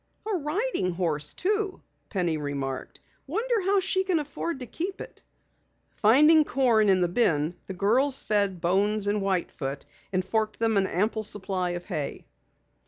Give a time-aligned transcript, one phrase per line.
[0.25, 3.01] "A riding horse too," Penny remarked.
[3.27, 5.21] "Wonder how she can afford to keep it?"
[5.95, 10.75] Finding corn in the bin, the girls fed Bones and White Foot, and forked them
[10.75, 12.25] an ample supply of hay.